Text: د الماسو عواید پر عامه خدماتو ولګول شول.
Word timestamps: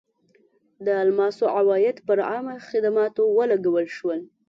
د 0.85 0.87
الماسو 1.03 1.43
عواید 1.57 1.97
پر 2.07 2.17
عامه 2.29 2.55
خدماتو 2.69 3.21
ولګول 3.37 3.85
شول. 3.97 4.19